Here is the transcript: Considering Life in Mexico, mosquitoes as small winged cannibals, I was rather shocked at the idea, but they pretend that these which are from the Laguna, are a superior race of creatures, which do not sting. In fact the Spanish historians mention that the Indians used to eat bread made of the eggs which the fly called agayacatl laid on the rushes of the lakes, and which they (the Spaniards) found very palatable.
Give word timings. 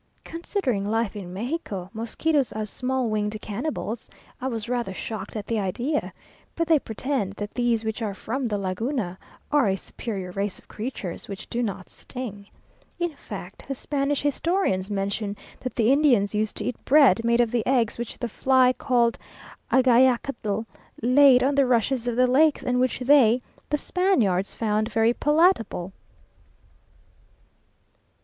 Considering 0.23 0.83
Life 0.87 1.15
in 1.15 1.31
Mexico, 1.31 1.91
mosquitoes 1.93 2.51
as 2.53 2.71
small 2.71 3.07
winged 3.07 3.37
cannibals, 3.39 4.09
I 4.41 4.47
was 4.47 4.67
rather 4.67 4.95
shocked 4.95 5.35
at 5.35 5.45
the 5.45 5.59
idea, 5.59 6.11
but 6.55 6.67
they 6.67 6.79
pretend 6.79 7.33
that 7.33 7.53
these 7.53 7.83
which 7.85 8.01
are 8.01 8.15
from 8.15 8.47
the 8.47 8.57
Laguna, 8.57 9.19
are 9.51 9.67
a 9.67 9.75
superior 9.75 10.31
race 10.31 10.57
of 10.57 10.67
creatures, 10.67 11.27
which 11.27 11.47
do 11.51 11.61
not 11.61 11.87
sting. 11.87 12.47
In 12.97 13.15
fact 13.15 13.65
the 13.67 13.75
Spanish 13.75 14.23
historians 14.23 14.89
mention 14.89 15.37
that 15.59 15.75
the 15.75 15.91
Indians 15.91 16.33
used 16.33 16.57
to 16.57 16.63
eat 16.65 16.83
bread 16.83 17.23
made 17.23 17.39
of 17.39 17.51
the 17.51 17.63
eggs 17.67 17.99
which 17.99 18.17
the 18.17 18.27
fly 18.27 18.73
called 18.73 19.19
agayacatl 19.71 20.65
laid 21.03 21.43
on 21.43 21.53
the 21.53 21.67
rushes 21.67 22.07
of 22.07 22.15
the 22.15 22.25
lakes, 22.25 22.63
and 22.63 22.79
which 22.79 22.97
they 23.01 23.43
(the 23.69 23.77
Spaniards) 23.77 24.55
found 24.55 24.89
very 24.89 25.13
palatable. 25.13 25.93